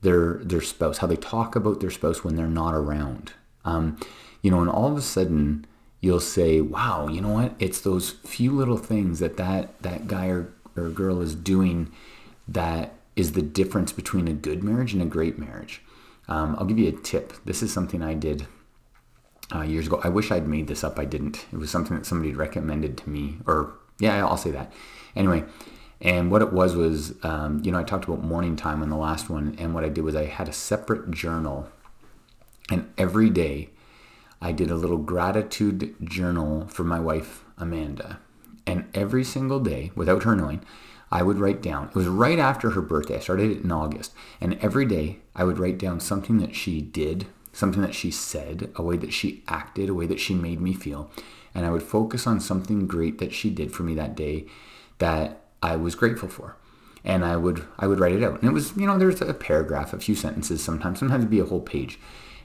their 0.03 0.35
their 0.43 0.61
spouse, 0.61 0.99
how 0.99 1.06
they 1.06 1.17
talk 1.17 1.55
about 1.55 1.81
their 1.81 1.91
spouse 1.91 2.25
when 2.25 2.37
they're 2.37 2.47
not 2.47 2.75
around. 2.75 3.32
Um, 3.65 3.99
you 4.43 4.50
know, 4.50 4.61
and 4.61 4.71
all 4.71 4.91
of 4.91 4.97
a 4.97 5.03
sudden 5.03 5.67
you'll 6.00 6.21
say, 6.21 6.61
"Wow, 6.61 7.09
you 7.09 7.21
know 7.21 7.32
what? 7.32 7.55
It's 7.59 7.81
those 7.81 8.10
few 8.10 8.53
little 8.53 8.79
things 8.79 9.19
that 9.19 9.37
that 9.37 9.81
that 9.82 10.08
guy 10.08 10.29
or, 10.29 10.53
or 10.77 10.89
girl 10.89 11.20
is 11.20 11.34
doing 11.34 11.93
that 12.49 12.94
is 13.15 13.32
the 13.32 13.43
difference 13.43 13.93
between 13.93 14.27
a 14.27 14.32
good 14.32 14.65
marriage 14.65 14.93
and 14.93 15.03
a 15.03 15.06
great 15.06 15.39
marriage." 15.39 15.82
Um, 16.29 16.56
I'll 16.58 16.65
give 16.65 16.79
you 16.79 16.89
a 16.89 16.93
tip. 16.93 17.34
This 17.44 17.63
is 17.63 17.72
something 17.72 18.03
I 18.03 18.15
did 18.15 18.46
uh, 19.54 19.62
years 19.62 19.86
ago. 19.86 20.00
I 20.02 20.08
wish 20.08 20.30
I'd 20.30 20.46
made 20.46 20.66
this 20.66 20.84
up. 20.84 20.98
I 20.98 21.04
didn't. 21.04 21.46
It 21.52 21.56
was 21.56 21.70
something 21.70 21.96
that 21.96 22.06
somebody 22.06 22.32
recommended 22.32 22.96
to 22.98 23.10
me, 23.10 23.38
or 23.46 23.74
yeah, 23.98 24.24
I'll 24.24 24.36
say 24.36 24.50
that. 24.50 24.72
Anyway, 25.16 25.44
and 26.00 26.30
what 26.30 26.42
it 26.42 26.52
was 26.52 26.76
was, 26.76 27.14
um, 27.22 27.60
you 27.64 27.72
know, 27.72 27.78
I 27.78 27.82
talked 27.82 28.04
about 28.04 28.22
morning 28.22 28.56
time 28.56 28.82
on 28.82 28.90
the 28.90 28.96
last 28.96 29.28
one, 29.28 29.56
and 29.58 29.74
what 29.74 29.84
I 29.84 29.88
did 29.88 30.04
was 30.04 30.16
I 30.16 30.26
had 30.26 30.48
a 30.48 30.52
separate 30.52 31.10
journal, 31.10 31.69
and 32.70 32.90
every 32.96 33.30
day 33.30 33.70
I 34.40 34.52
did 34.52 34.70
a 34.70 34.76
little 34.76 34.98
gratitude 34.98 35.96
journal 36.02 36.66
for 36.69 36.84
my 36.84 37.00
wife 37.00 37.44
Amanda, 37.58 38.20
and 38.66 38.86
every 38.94 39.24
single 39.24 39.60
day, 39.60 39.90
without 39.94 40.22
her 40.22 40.34
knowing, 40.34 40.64
I 41.12 41.22
would 41.22 41.38
write 41.38 41.60
down, 41.60 41.88
it 41.88 41.94
was 41.94 42.06
right 42.06 42.38
after 42.38 42.70
her 42.70 42.80
birthday. 42.80 43.16
I 43.16 43.20
started 43.20 43.50
it 43.50 43.64
in 43.64 43.72
August. 43.72 44.12
And 44.40 44.58
every 44.62 44.86
day 44.86 45.19
I 45.34 45.44
would 45.44 45.58
write 45.58 45.78
down 45.78 45.98
something 45.98 46.38
that 46.38 46.54
she 46.54 46.80
did, 46.80 47.26
something 47.52 47.82
that 47.82 47.94
she 47.94 48.10
said, 48.10 48.70
a 48.76 48.82
way 48.82 48.96
that 48.96 49.12
she 49.12 49.42
acted, 49.48 49.88
a 49.88 49.94
way 49.94 50.06
that 50.06 50.20
she 50.20 50.34
made 50.34 50.60
me 50.60 50.72
feel. 50.72 51.10
And 51.54 51.66
I 51.66 51.70
would 51.70 51.82
focus 51.82 52.26
on 52.26 52.40
something 52.40 52.86
great 52.86 53.19
that 53.19 53.32
she 53.32 53.50
did 53.50 53.72
for 53.72 53.82
me 53.82 53.94
that 53.94 54.14
day 54.14 54.46
that 54.98 55.40
I 55.62 55.76
was 55.76 55.94
grateful 55.94 56.28
for. 56.28 56.56
And 57.04 57.24
I 57.24 57.36
would 57.36 57.64
I 57.78 57.86
would 57.86 57.98
write 57.98 58.14
it 58.14 58.22
out. 58.22 58.40
And 58.40 58.50
it 58.50 58.52
was, 58.52 58.76
you 58.76 58.86
know, 58.86 58.98
there's 58.98 59.20
a 59.20 59.34
paragraph, 59.34 59.92
a 59.92 59.98
few 59.98 60.14
sentences 60.14 60.62
sometimes, 60.62 60.98
sometimes 60.98 61.22
it'd 61.22 61.30
be 61.30 61.40
a 61.40 61.46
whole 61.46 61.60
page. 61.60 61.98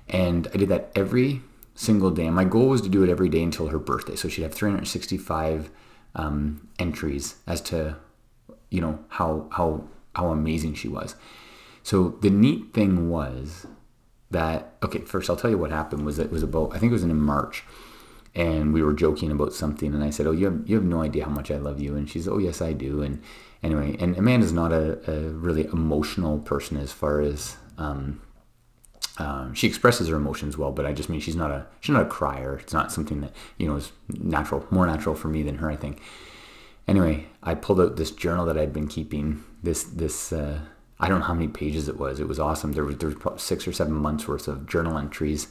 And 0.08 0.48
I 0.54 0.58
did 0.58 0.70
that 0.70 0.92
every 0.96 1.42
single 1.76 2.10
day. 2.10 2.26
And 2.26 2.36
my 2.36 2.46
goal 2.46 2.70
was 2.70 2.82
to 2.82 2.90
do 2.90 3.04
it 3.04 3.10
every 3.10 3.30
day 3.30 3.44
until 3.44 3.68
her 3.68 3.80
birthday. 3.80 4.16
So 4.16 4.30
she'd 4.30 4.44
have 4.44 4.54
365 4.54 5.70
um, 6.16 6.68
entries 6.80 7.36
as 7.46 7.62
to 7.62 7.98
you 8.70 8.82
know 8.82 9.00
how 9.10 9.48
how 9.52 9.84
how 10.16 10.28
amazing 10.30 10.74
she 10.74 10.88
was. 10.88 11.16
So 11.84 12.18
the 12.22 12.30
neat 12.30 12.74
thing 12.74 13.10
was 13.10 13.68
that 14.36 14.76
okay, 14.84 15.00
first 15.00 15.30
I'll 15.30 15.36
tell 15.36 15.50
you 15.50 15.58
what 15.58 15.72
happened 15.72 16.06
was 16.06 16.20
it 16.20 16.32
was 16.32 16.44
about 16.44 16.76
I 16.76 16.80
think 16.80 16.92
it 16.92 16.94
was 16.94 17.04
in 17.04 17.16
March 17.20 17.64
and 18.36 18.74
we 18.74 18.84
were 18.84 18.94
joking 18.94 19.32
about 19.32 19.54
something 19.54 19.94
and 19.94 20.04
I 20.04 20.10
said, 20.10 20.28
"Oh, 20.28 20.32
you 20.32 20.46
have 20.46 20.62
you 20.66 20.76
have 20.76 20.86
no 20.86 21.02
idea 21.02 21.26
how 21.26 21.32
much 21.32 21.50
I 21.50 21.58
love 21.58 21.80
you." 21.80 21.96
And 21.96 22.10
she 22.10 22.20
said, 22.22 22.34
"Oh, 22.34 22.38
yes, 22.38 22.62
I 22.62 22.74
do." 22.74 23.02
And 23.02 23.22
anyway, 23.64 23.96
and 24.00 24.18
Amanda's 24.18 24.52
not 24.52 24.72
a, 24.72 25.00
a 25.10 25.30
really 25.30 25.66
emotional 25.66 26.40
person 26.40 26.78
as 26.78 26.92
far 26.92 27.22
as 27.22 27.56
um, 27.78 28.22
um, 29.18 29.54
she 29.54 29.68
expresses 29.68 30.10
her 30.10 30.18
emotions 30.18 30.58
well, 30.58 30.72
but 30.72 30.86
I 30.86 30.92
just 30.92 31.10
mean 31.10 31.22
she's 31.22 31.36
not 31.36 31.52
a 31.52 31.66
she's 31.80 31.94
not 31.94 32.04
a 32.04 32.10
crier. 32.10 32.58
It's 32.58 32.74
not 32.74 32.92
something 32.92 33.22
that 33.22 33.32
you 33.58 33.68
know 33.68 33.78
is 33.78 33.92
natural, 34.10 34.66
more 34.70 34.86
natural 34.86 35.16
for 35.16 35.30
me 35.30 35.42
than 35.44 35.60
her, 35.60 35.72
I 35.72 35.78
think. 35.78 36.02
Anyway, 36.88 37.28
I 37.42 37.56
pulled 37.56 37.80
out 37.80 37.96
this 37.96 38.12
journal 38.12 38.46
that 38.46 38.58
I'd 38.58 38.74
been 38.74 38.88
keeping. 38.88 39.44
This 39.64 39.84
this 39.84 40.34
uh, 40.34 40.60
I 41.00 41.10
don't 41.10 41.20
know 41.20 41.26
how 41.26 41.34
many 41.34 41.48
pages 41.48 41.88
it 41.88 42.00
was. 42.00 42.20
It 42.20 42.28
was 42.28 42.40
awesome. 42.40 42.74
There 42.74 42.86
was 42.86 42.98
there 42.98 43.10
was 43.10 43.42
six 43.42 43.68
or 43.68 43.74
seven 43.74 43.94
months 43.94 44.28
worth 44.28 44.48
of 44.48 44.68
journal 44.68 44.98
entries, 44.98 45.48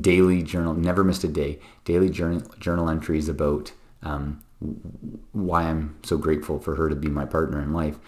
daily 0.00 0.42
journal, 0.42 0.74
never 0.74 1.02
missed 1.02 1.24
a 1.24 1.28
day. 1.28 1.58
Daily 1.84 2.10
journal 2.10 2.42
journal 2.58 2.88
entries 2.88 3.28
about 3.28 3.72
um, 4.02 4.42
why 5.32 5.64
I'm 5.64 5.96
so 6.02 6.16
grateful 6.16 6.58
for 6.58 6.76
her 6.76 6.88
to 6.88 6.96
be 6.96 7.08
my 7.08 7.24
partner 7.24 7.60
in 7.60 7.72
life 7.72 7.98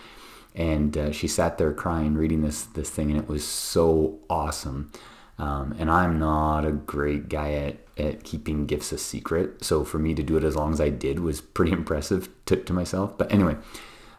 and 0.57 0.97
uh, 0.97 1.13
she 1.13 1.29
sat 1.29 1.59
there 1.59 1.73
crying 1.73 2.15
reading 2.15 2.41
this 2.41 2.63
this 2.65 2.91
thing 2.91 3.11
and 3.11 3.21
it 3.21 3.29
was 3.29 3.47
so 3.47 4.19
awesome 4.29 4.91
um, 5.39 5.77
and 5.79 5.91
i'm 5.91 6.19
not 6.19 6.65
a 6.65 6.73
great 6.73 7.29
guy 7.29 7.53
at, 7.53 7.77
at 7.99 8.25
keeping 8.25 8.67
gifts 8.67 8.91
a 8.91 8.99
secret 8.99 9.63
so 9.63 9.85
for 9.85 9.99
me 9.99 10.15
to 10.15 10.23
do 10.23 10.37
it 10.37 10.43
as 10.43 10.57
long 10.57 10.73
as 10.73 10.81
i 10.81 10.89
did 10.89 11.21
was 11.21 11.41
pretty 11.41 11.73
impressive 11.81 12.29
to, 12.47 12.57
to 12.57 12.73
myself 12.73 13.17
but 13.17 13.31
anyway 13.31 13.57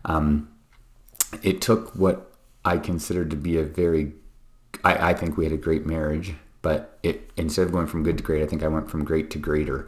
um, 0.06 0.48
it 1.44 1.60
took 1.60 1.94
what 1.96 2.32
i 2.68 2.78
considered 2.78 3.30
to 3.30 3.36
be 3.36 3.58
a 3.58 3.64
very 3.64 4.14
I, 4.84 5.10
I 5.10 5.14
think 5.14 5.38
we 5.38 5.46
had 5.46 5.54
a 5.54 5.58
great 5.58 5.86
marriage 5.86 6.34
but 6.62 7.00
it 7.04 7.32
instead 7.38 7.66
of 7.66 7.72
going 7.72 7.88
from 7.88 8.04
good 8.04 8.18
to 8.18 8.24
great 8.24 8.44
i 8.44 8.48
think 8.48 8.64
i 8.64 8.68
went 8.68 8.90
from 8.90 9.04
great 9.04 9.30
to 9.32 9.38
greater 9.38 9.88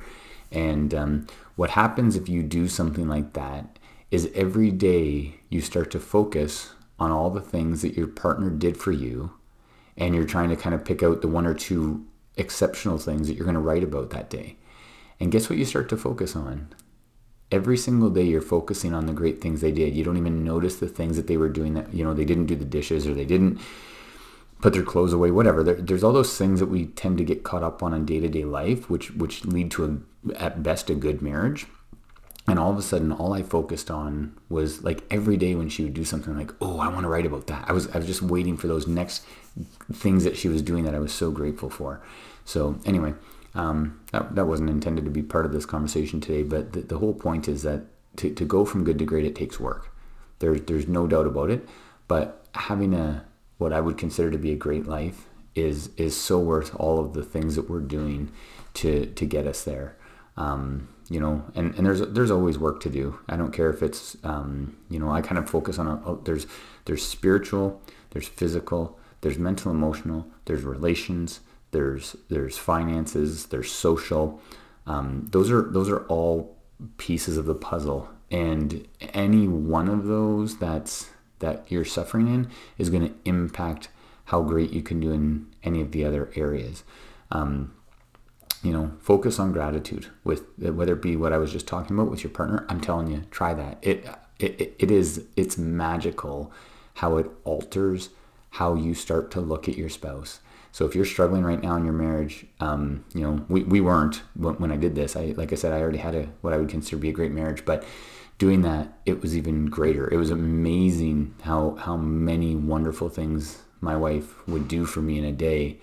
and 0.52 0.94
um, 0.94 1.28
what 1.56 1.72
happens 1.72 2.16
if 2.16 2.28
you 2.28 2.42
do 2.42 2.68
something 2.68 3.08
like 3.08 3.34
that 3.34 3.78
is 4.10 4.32
every 4.34 4.72
day 4.72 5.36
you 5.50 5.62
start 5.62 5.92
to 5.92 6.00
focus 6.00 6.72
on 7.00 7.12
all 7.12 7.30
the 7.30 7.42
things 7.42 7.82
that 7.82 7.96
your 7.96 8.08
partner 8.08 8.50
did 8.50 8.78
for 8.78 8.92
you 8.92 9.32
and 9.98 10.16
you're 10.16 10.26
trying 10.26 10.50
to 10.50 10.56
kind 10.56 10.74
of 10.74 10.86
pick 10.86 11.04
out 11.04 11.22
the 11.22 11.28
one 11.28 11.46
or 11.46 11.54
two 11.54 12.06
exceptional 12.38 12.98
things 12.98 13.28
that 13.28 13.36
you're 13.36 13.46
going 13.46 13.54
to 13.54 13.60
write 13.60 13.84
about 13.84 14.10
that 14.12 14.30
day. 14.30 14.56
And 15.20 15.32
guess 15.32 15.50
what 15.50 15.60
you 15.60 15.66
start 15.66 15.90
to 15.90 15.98
focus 15.98 16.36
on? 16.36 16.74
Every 17.52 17.78
single 17.78 18.10
day 18.10 18.24
you're 18.24 18.42
focusing 18.42 18.94
on 18.94 19.06
the 19.06 19.14
great 19.14 19.42
things 19.42 19.62
they 19.62 19.72
did. 19.72 19.96
You 19.96 20.04
don't 20.04 20.18
even 20.18 20.44
notice 20.44 20.76
the 20.76 20.88
things 20.88 21.18
that 21.18 21.28
they 21.28 21.38
were 21.38 21.50
doing 21.50 21.74
that, 21.74 21.94
you 21.94 22.04
know, 22.04 22.14
they 22.14 22.26
didn't 22.26 22.46
do 22.46 22.56
the 22.56 22.66
dishes 22.66 23.08
or 23.08 23.14
they 23.14 23.26
didn't 23.26 23.60
put 24.62 24.74
their 24.74 24.84
clothes 24.84 25.14
away, 25.14 25.32
whatever. 25.32 25.64
There, 25.64 25.76
there's 25.76 26.04
all 26.04 26.14
those 26.14 26.38
things 26.38 26.60
that 26.60 26.68
we 26.68 26.88
tend 26.88 27.18
to 27.18 27.24
get 27.24 27.44
caught 27.44 27.64
up 27.64 27.82
on 27.82 27.94
in 27.94 28.06
day-to-day 28.06 28.46
life, 28.46 28.90
which 28.90 29.12
which 29.12 29.46
lead 29.46 29.72
to 29.72 29.86
a, 29.86 30.36
at 30.36 30.62
best 30.62 30.90
a 30.90 30.96
good 30.96 31.22
marriage 31.22 31.66
and 32.50 32.58
all 32.58 32.72
of 32.72 32.78
a 32.78 32.82
sudden 32.82 33.12
all 33.12 33.34
i 33.34 33.44
focused 33.44 33.92
on 33.92 34.36
was 34.50 34.84
like 34.84 35.04
every 35.12 35.38
day 35.38 35.56
when 35.56 35.70
she 35.70 35.84
would 35.84 35.94
do 35.94 36.04
something 36.04 36.36
like 36.38 36.52
oh 36.62 36.80
i 36.80 36.88
want 36.88 37.02
to 37.02 37.08
write 37.08 37.26
about 37.26 37.48
that 37.48 37.64
i 37.70 37.72
was 37.72 37.88
i 37.92 37.98
was 37.98 38.08
just 38.08 38.22
waiting 38.22 38.58
for 38.58 38.68
those 38.68 38.88
next 38.88 39.24
things 39.94 40.24
that 40.24 40.38
she 40.38 40.48
was 40.48 40.62
doing 40.62 40.84
that 40.84 40.96
i 40.96 41.00
was 41.00 41.14
so 41.14 41.32
grateful 41.32 41.70
for 41.70 42.02
so 42.46 42.80
anyway 42.86 43.14
um, 43.60 44.00
that, 44.12 44.36
that 44.36 44.46
wasn't 44.46 44.70
intended 44.70 45.06
to 45.06 45.12
be 45.12 45.22
part 45.22 45.46
of 45.46 45.52
this 45.52 45.66
conversation 45.66 46.22
today 46.22 46.44
but 46.44 46.74
the, 46.74 46.82
the 46.82 46.98
whole 46.98 47.14
point 47.14 47.48
is 47.48 47.64
that 47.64 47.86
to, 48.20 48.34
to 48.34 48.46
go 48.46 48.66
from 48.66 48.84
good 48.84 49.00
to 49.00 49.06
great 49.06 49.26
it 49.26 49.36
takes 49.36 49.60
work. 49.60 49.94
There's 50.40 50.62
there's 50.62 50.88
no 50.88 51.08
doubt 51.08 51.28
about 51.28 51.50
it. 51.50 51.68
But 52.08 52.46
having 52.56 52.94
a 52.94 53.26
what 53.60 53.72
i 53.74 53.80
would 53.80 53.98
consider 53.98 54.32
to 54.32 54.38
be 54.38 54.52
a 54.52 54.56
great 54.56 54.88
life 54.88 55.28
is 55.54 55.90
is 55.98 56.16
so 56.16 56.40
worth 56.40 56.74
all 56.76 57.00
of 57.00 57.14
the 57.14 57.24
things 57.24 57.56
that 57.56 57.70
we're 57.70 57.80
doing 57.80 58.32
to 58.76 59.06
to 59.06 59.26
get 59.26 59.48
us 59.48 59.64
there. 59.64 59.96
Um, 60.38 60.88
you 61.10 61.20
know, 61.20 61.44
and, 61.56 61.74
and 61.76 61.86
there's 61.86 62.02
there's 62.02 62.32
always 62.32 62.58
work 62.58 62.82
to 62.82 62.90
do. 62.90 63.20
I 63.28 63.36
don't 63.36 63.52
care 63.52 63.70
if 63.70 63.82
it's 63.82 64.18
um, 64.24 64.78
you 64.90 65.00
know 65.00 65.10
I 65.10 65.22
kind 65.22 65.38
of 65.38 65.50
focus 65.50 65.80
on 65.80 65.88
a, 65.88 66.02
oh, 66.06 66.22
there's 66.24 66.46
there's 66.86 67.06
spiritual, 67.06 67.82
there's 68.12 68.28
physical, 68.28 68.98
there's 69.22 69.38
mental, 69.38 69.72
emotional, 69.72 70.28
there's 70.46 70.64
relations, 70.64 71.42
there's 71.72 72.16
there's 72.30 72.58
finances, 72.58 73.48
there's 73.48 73.72
social. 73.72 74.42
Um, 74.86 75.28
those 75.32 75.52
are 75.52 75.62
those 75.62 75.90
are 75.90 76.06
all 76.06 76.58
pieces 76.98 77.38
of 77.38 77.46
the 77.46 77.56
puzzle, 77.56 78.10
and 78.32 78.88
any 79.14 79.48
one 79.48 79.88
of 79.88 80.06
those 80.06 80.58
that's 80.58 81.10
that 81.40 81.66
you're 81.70 81.86
suffering 81.86 82.28
in 82.28 82.50
is 82.78 82.90
going 82.90 83.08
to 83.08 83.16
impact 83.26 83.90
how 84.26 84.42
great 84.42 84.72
you 84.72 84.82
can 84.82 85.00
do 85.00 85.12
in 85.12 85.48
any 85.64 85.82
of 85.82 85.92
the 85.92 86.06
other 86.06 86.32
areas. 86.36 86.84
Um, 87.32 87.74
you 88.62 88.74
know, 88.74 88.92
focus 89.00 89.40
on 89.40 89.54
gratitude 89.54 90.08
with 90.24 90.44
whether 90.58 90.94
it 90.94 91.02
be 91.02 91.16
what 91.16 91.32
I 91.32 91.38
was 91.38 91.52
just 91.52 91.68
talking 91.68 91.98
about 91.98 92.12
with 92.12 92.24
your 92.24 92.32
partner. 92.32 92.66
I'm 92.68 92.82
telling 92.82 93.08
you, 93.08 93.24
try 93.32 93.54
that. 93.54 93.78
It 93.82 94.06
it, 94.40 94.76
it 94.80 94.92
is 94.92 95.26
it's 95.36 95.58
magical 95.58 96.52
how 96.96 97.18
it 97.18 97.30
alters 97.44 98.10
how 98.52 98.74
you 98.74 98.94
start 98.94 99.32
to 99.32 99.40
look 99.40 99.70
at 99.70 99.78
your 99.78 99.90
spouse. 99.90 100.40
So 100.72 100.86
if 100.86 100.96
you're 100.96 101.06
struggling 101.06 101.44
right 101.44 101.62
now 101.62 101.76
in 101.76 101.84
your 101.84 101.94
marriage, 101.94 102.46
um, 102.60 103.04
you 103.14 103.22
know, 103.22 103.46
we, 103.50 103.64
we 103.64 103.82
weren't 103.82 104.22
when 104.36 104.72
I 104.72 104.78
did 104.78 104.96
this. 104.96 105.16
I 105.16 105.34
like 105.38 105.52
I 105.52 105.56
said, 105.56 105.74
I 105.74 105.82
already 105.82 105.98
had 105.98 106.16
a 106.16 106.24
what 106.42 106.54
I 106.54 106.58
would 106.58 106.70
consider 106.70 106.98
to 106.98 107.02
be 107.02 107.10
a 107.10 107.14
great 107.14 107.32
marriage, 107.32 107.66
but 107.66 107.84
doing 108.38 108.62
that, 108.62 109.00
it 109.06 109.22
was 109.22 109.36
even 109.36 109.66
greater. 109.66 110.12
It 110.14 110.18
was 110.18 110.30
amazing 110.30 111.36
how 111.44 111.76
how 111.76 111.98
many 111.98 112.56
wonderful 112.56 113.10
things 113.10 113.64
my 113.82 113.96
wife 113.96 114.48
would 114.48 114.68
do 114.68 114.86
for 114.86 115.02
me 115.02 115.18
in 115.18 115.24
a 115.26 115.32
day 115.32 115.80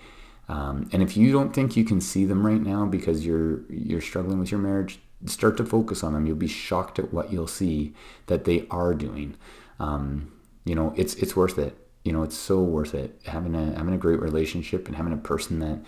um, 0.49 0.89
and 0.93 1.03
if 1.03 1.17
you 1.17 1.31
don't 1.31 1.53
think 1.53 1.75
you 1.75 1.83
can 1.83 1.99
see 1.99 2.25
them 2.25 2.45
right 2.45 2.61
now 2.61 2.85
because 2.85 3.25
you're 3.25 3.61
you're 3.69 4.01
struggling 4.01 4.39
with 4.39 4.51
your 4.51 4.61
marriage, 4.61 4.99
start 5.25 5.57
to 5.57 5.65
focus 5.65 6.03
on 6.03 6.13
them. 6.13 6.25
You'll 6.25 6.37
be 6.37 6.47
shocked 6.47 6.99
at 6.99 7.13
what 7.13 7.31
you'll 7.31 7.47
see 7.47 7.93
that 8.27 8.45
they 8.45 8.65
are 8.71 8.93
doing. 8.93 9.35
Um, 9.79 10.31
you 10.63 10.75
know, 10.75 10.93
it's 10.95 11.15
it's 11.15 11.35
worth 11.35 11.57
it. 11.57 11.77
You 12.07 12.13
know, 12.13 12.23
it's 12.23 12.37
so 12.37 12.61
worth 12.61 12.95
it 12.95 13.19
having 13.25 13.53
a 13.53 13.75
having 13.77 13.93
a 13.93 13.97
great 13.97 14.21
relationship 14.21 14.87
and 14.87 14.95
having 14.95 15.13
a 15.13 15.17
person 15.17 15.59
that 15.59 15.79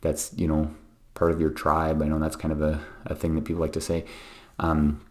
that's 0.00 0.32
you 0.36 0.48
know 0.48 0.74
part 1.14 1.30
of 1.30 1.40
your 1.40 1.50
tribe. 1.50 2.02
I 2.02 2.06
know 2.06 2.18
that's 2.18 2.36
kind 2.36 2.52
of 2.52 2.62
a, 2.62 2.80
a 3.04 3.14
thing 3.14 3.34
that 3.34 3.44
people 3.44 3.60
like 3.60 3.74
to 3.74 3.80
say. 3.80 4.04
Um, 4.58 5.02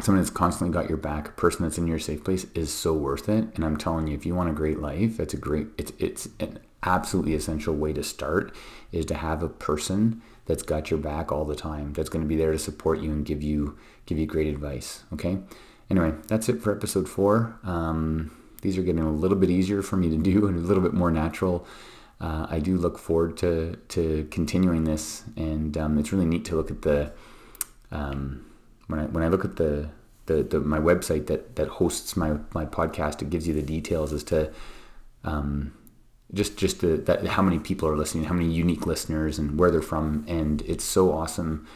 someone 0.00 0.22
that's 0.22 0.34
constantly 0.34 0.72
got 0.72 0.88
your 0.88 0.98
back, 0.98 1.28
a 1.28 1.32
person 1.32 1.62
that's 1.62 1.78
in 1.78 1.86
your 1.86 1.98
safe 1.98 2.24
place 2.24 2.46
is 2.54 2.72
so 2.72 2.92
worth 2.92 3.28
it. 3.28 3.46
And 3.54 3.64
I'm 3.64 3.76
telling 3.76 4.06
you, 4.06 4.14
if 4.14 4.26
you 4.26 4.34
want 4.34 4.50
a 4.50 4.52
great 4.52 4.80
life, 4.80 5.18
it's 5.18 5.34
a 5.34 5.36
great, 5.36 5.68
it's, 5.76 5.92
it's 5.98 6.28
an 6.38 6.60
absolutely 6.82 7.34
essential 7.34 7.74
way 7.74 7.92
to 7.92 8.02
start 8.02 8.54
is 8.92 9.04
to 9.06 9.14
have 9.14 9.42
a 9.42 9.48
person 9.48 10.22
that's 10.46 10.62
got 10.62 10.90
your 10.90 10.98
back 10.98 11.32
all 11.32 11.44
the 11.44 11.56
time 11.56 11.92
that's 11.92 12.08
going 12.08 12.22
to 12.22 12.28
be 12.28 12.36
there 12.36 12.52
to 12.52 12.58
support 12.58 13.00
you 13.00 13.10
and 13.10 13.26
give 13.26 13.42
you 13.42 13.76
give 14.06 14.16
you 14.16 14.26
great 14.26 14.46
advice 14.46 15.02
okay 15.12 15.38
anyway 15.90 16.12
that's 16.28 16.48
it 16.48 16.62
for 16.62 16.72
episode 16.72 17.08
four 17.08 17.58
um, 17.64 18.30
these 18.62 18.76
are 18.78 18.82
getting 18.82 19.02
a 19.02 19.10
little 19.10 19.36
bit 19.36 19.50
easier 19.50 19.82
for 19.82 19.96
me 19.96 20.08
to 20.10 20.16
do 20.16 20.46
and 20.48 20.56
a 20.56 20.60
little 20.60 20.82
bit 20.82 20.94
more 20.94 21.10
natural 21.10 21.66
uh, 22.20 22.46
i 22.50 22.58
do 22.58 22.76
look 22.76 22.98
forward 22.98 23.36
to 23.36 23.76
to 23.88 24.26
continuing 24.30 24.84
this 24.84 25.24
and 25.36 25.76
um, 25.76 25.98
it's 25.98 26.12
really 26.12 26.26
neat 26.26 26.44
to 26.44 26.56
look 26.56 26.70
at 26.70 26.82
the 26.82 27.12
um, 27.90 28.44
when 28.88 29.00
i 29.00 29.04
when 29.06 29.22
i 29.22 29.28
look 29.28 29.44
at 29.44 29.56
the 29.56 29.88
the, 30.26 30.42
the, 30.42 30.60
my 30.60 30.78
website 30.78 31.26
that 31.26 31.56
that 31.56 31.68
hosts 31.68 32.16
my 32.16 32.36
my 32.52 32.66
podcast 32.66 33.22
it 33.22 33.30
gives 33.30 33.48
you 33.48 33.54
the 33.54 33.62
details 33.62 34.12
as 34.12 34.22
to 34.22 34.52
um, 35.24 35.72
just 36.32 36.56
just 36.56 36.80
the, 36.80 36.96
that 36.96 37.26
how 37.26 37.42
many 37.42 37.58
people 37.58 37.88
are 37.88 37.96
listening, 37.96 38.24
how 38.24 38.34
many 38.34 38.50
unique 38.50 38.86
listeners, 38.86 39.38
and 39.38 39.58
where 39.58 39.70
they're 39.70 39.82
from, 39.82 40.24
and 40.28 40.62
it's 40.62 40.84
so 40.84 41.12
awesome. 41.12 41.66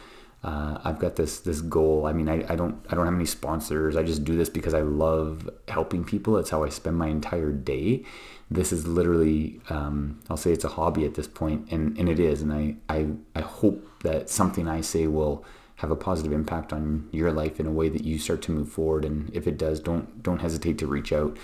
Uh, 0.43 0.77
I've 0.83 0.99
got 0.99 1.15
this 1.15 1.39
this 1.39 1.61
goal. 1.61 2.05
I 2.05 2.11
mean, 2.11 2.27
I, 2.27 2.43
I 2.51 2.55
don't 2.57 2.75
I 2.89 2.95
don't 2.95 3.05
have 3.05 3.15
any 3.15 3.25
sponsors. 3.25 3.95
I 3.95 4.03
just 4.03 4.25
do 4.25 4.35
this 4.35 4.49
because 4.49 4.73
I 4.73 4.81
love 4.81 5.49
helping 5.69 6.03
people. 6.03 6.37
It's 6.37 6.49
how 6.49 6.63
I 6.65 6.69
spend 6.69 6.97
my 6.97 7.07
entire 7.07 7.51
day. 7.51 8.03
This 8.51 8.73
is 8.73 8.85
literally 8.85 9.61
um, 9.69 10.19
I'll 10.29 10.37
say 10.37 10.51
it's 10.51 10.65
a 10.65 10.69
hobby 10.69 11.05
at 11.05 11.15
this 11.15 11.27
point, 11.27 11.71
and, 11.71 11.97
and 11.97 12.09
it 12.09 12.19
is. 12.19 12.41
And 12.41 12.51
I, 12.51 12.75
I 12.89 13.07
I 13.33 13.41
hope 13.41 13.87
that 14.03 14.29
something 14.29 14.67
I 14.67 14.81
say 14.81 15.07
will 15.07 15.45
have 15.75 15.91
a 15.91 15.95
positive 15.95 16.33
impact 16.33 16.73
on 16.73 17.07
your 17.11 17.31
life 17.31 17.59
in 17.59 17.65
a 17.65 17.71
way 17.71 17.89
that 17.89 18.03
you 18.03 18.19
start 18.19 18.41
to 18.41 18.51
move 18.51 18.69
forward. 18.69 19.05
And 19.05 19.33
if 19.33 19.47
it 19.47 19.57
does, 19.57 19.79
don't 19.79 20.21
don't 20.21 20.41
hesitate 20.41 20.77
to 20.79 20.87
reach 20.87 21.13
out. 21.13 21.37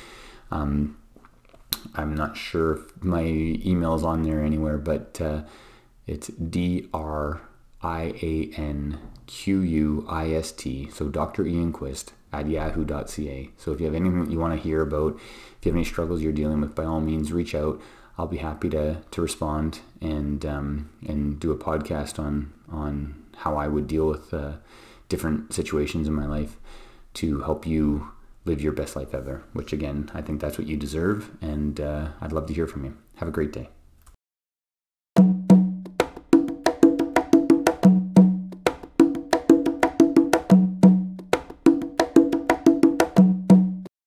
Um, 0.52 0.98
I'm 1.96 2.14
not 2.16 2.36
sure 2.36 2.74
if 2.74 3.04
my 3.04 3.24
email 3.24 3.96
is 3.96 4.04
on 4.04 4.24
there 4.24 4.44
anywhere, 4.44 4.78
but 4.78 5.22
uh, 5.22 5.44
it's 6.06 6.28
D 6.28 6.90
R 6.94 7.42
I 7.82 8.14
A 8.22 8.52
N 8.58 9.00
Q 9.28 9.62
U 9.62 10.06
I 10.10 10.32
S 10.32 10.52
T. 10.52 10.90
So 10.92 11.08
Dr. 11.08 11.46
Ian 11.46 11.72
Quist 11.72 12.14
at 12.32 12.48
yahoo.ca. 12.48 13.50
So 13.58 13.72
if 13.72 13.80
you 13.80 13.86
have 13.86 13.96
anything 13.96 14.24
that 14.24 14.32
you 14.32 14.40
want 14.40 14.54
to 14.54 14.62
hear 14.62 14.82
about, 14.82 15.16
if 15.16 15.66
you 15.66 15.72
have 15.72 15.78
any 15.78 15.86
struggles 15.86 16.22
you're 16.22 16.32
dealing 16.32 16.62
with, 16.62 16.76
by 16.76 16.86
all 16.86 17.02
means, 17.02 17.32
reach 17.32 17.56
out. 17.56 17.82
I'll 18.18 18.28
be 18.28 18.38
happy 18.38 18.70
to, 18.72 19.02
to 19.12 19.22
respond 19.22 19.80
and 20.02 20.46
um, 20.46 20.90
and 21.08 21.40
do 21.40 21.52
a 21.52 21.58
podcast 21.58 22.20
on 22.20 22.54
on 22.70 23.16
how 23.38 23.56
I 23.56 23.68
would 23.68 23.88
deal 23.88 24.08
with 24.08 24.34
uh, 24.34 24.54
different 25.08 25.54
situations 25.54 26.08
in 26.08 26.14
my 26.14 26.26
life 26.26 26.58
to 27.16 27.42
help 27.42 27.66
you 27.66 28.10
live 28.46 28.62
your 28.62 28.74
best 28.74 28.96
life 28.96 29.14
ever, 29.14 29.44
which 29.54 29.72
again, 29.72 30.10
I 30.14 30.22
think 30.22 30.42
that's 30.42 30.58
what 30.58 30.68
you 30.68 30.76
deserve. 30.76 31.32
And 31.42 31.80
uh, 31.80 32.10
I'd 32.20 32.34
love 32.34 32.48
to 32.48 32.54
hear 32.54 32.68
from 32.68 32.84
you. 32.84 32.98
Have 33.16 33.30
a 33.30 33.32
great 33.32 33.54
day. 33.54 33.70